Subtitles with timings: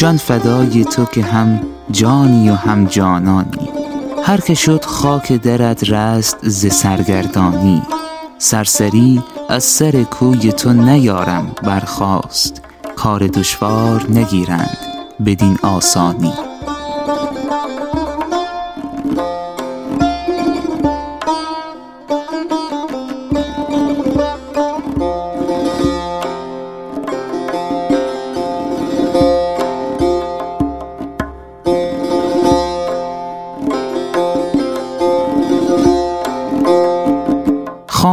[0.00, 1.60] جان فدای تو که هم
[1.90, 3.70] جانی و هم جانانی.
[4.22, 7.82] هر که شد خاک درد رست ز سرگردانی.
[8.42, 12.62] سرسری از سر کوی تو نیارم برخاست.
[12.96, 14.78] کار دشوار نگیرند
[15.26, 16.49] بدین آسانی.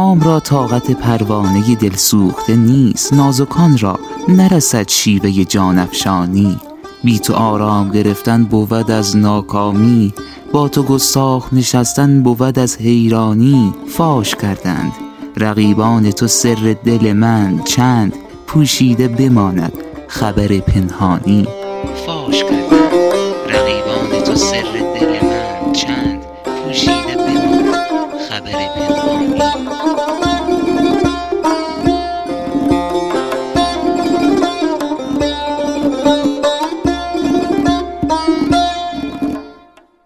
[0.08, 3.12] خام را طاقت پروانه دل سوخته نیست.
[3.12, 6.60] نازکان را نرسد شیوه جان افشانی
[7.04, 10.14] بی تو آرام گرفتن بود از ناکامی.
[10.52, 13.74] با تو گستاخ نشستن بود از حیرانی.
[13.88, 14.92] فاش کردند
[15.36, 17.62] رقیبان تو سر دل من.
[17.64, 18.14] چند
[18.46, 19.72] پوشیده بماند
[20.08, 21.46] خبر پنهانی.
[22.06, 23.07] فاش کردند.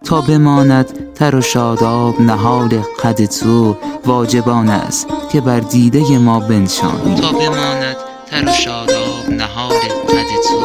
[0.05, 2.69] تا بماند تر و شاداب نهال
[3.05, 7.97] قد تو واجب است که بر دیده ما بنشانی تا بماند
[8.31, 9.75] تر و شاداب نهال
[10.09, 10.61] قد تو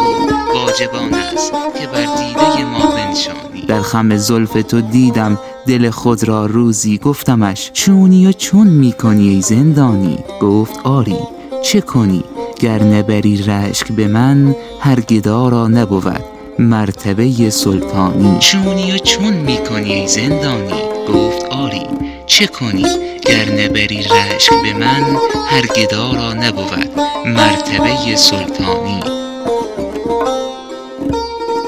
[0.53, 6.45] واجب است که بر دیده ما بنشانی در خم زلف تو دیدم دل خود را
[6.45, 11.19] روزی گفتمش چونی و چون می کنی ای زندانی؟ گفت آری
[11.63, 12.23] چه کنی؟
[12.59, 16.36] گر نبری رشک به من هر گدا را نبود.
[16.59, 20.81] مرتبه سلطانی چونی و چون می کنی ای زندانی؟
[21.13, 21.83] گفت آری.
[22.25, 22.85] چه کنی؟
[23.25, 26.99] گر نبری رشک به من هر گدا را نبود.
[27.25, 28.99] مرتبه سلطانی.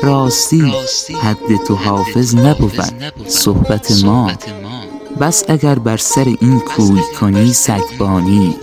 [0.04, 0.74] راستی
[1.22, 2.82] حد تو حافظ نبود.
[3.28, 4.32] صحبت ما.
[5.22, 8.56] بس اگر بر سر این کوی کنی سگبانی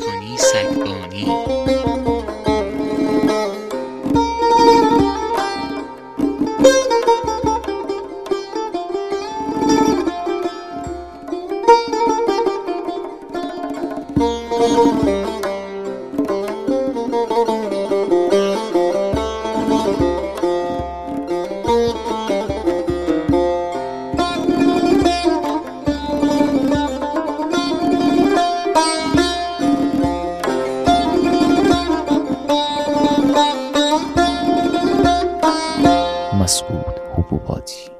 [36.39, 37.91] مسعود حبوباتی